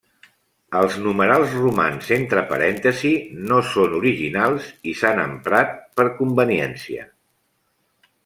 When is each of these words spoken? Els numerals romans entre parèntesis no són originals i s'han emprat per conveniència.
Els 0.77 0.95
numerals 1.07 1.51
romans 1.57 2.07
entre 2.15 2.43
parèntesis 2.53 3.27
no 3.51 3.59
són 3.75 3.93
originals 3.99 4.71
i 4.93 4.95
s'han 5.01 5.23
emprat 5.25 5.77
per 6.01 6.07
conveniència. 6.23 7.07